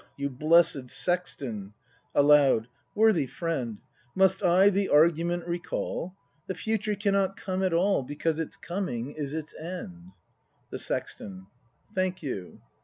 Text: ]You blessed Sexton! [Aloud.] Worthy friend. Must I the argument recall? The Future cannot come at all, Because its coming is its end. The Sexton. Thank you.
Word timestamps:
]You 0.17 0.31
blessed 0.31 0.89
Sexton! 0.89 1.73
[Aloud.] 2.15 2.67
Worthy 2.95 3.27
friend. 3.27 3.77
Must 4.15 4.41
I 4.41 4.71
the 4.71 4.89
argument 4.89 5.45
recall? 5.47 6.15
The 6.47 6.55
Future 6.55 6.95
cannot 6.95 7.37
come 7.37 7.61
at 7.61 7.71
all, 7.71 8.01
Because 8.01 8.39
its 8.39 8.57
coming 8.57 9.11
is 9.11 9.31
its 9.31 9.53
end. 9.53 10.11
The 10.71 10.79
Sexton. 10.79 11.45
Thank 11.93 12.23
you. 12.23 12.61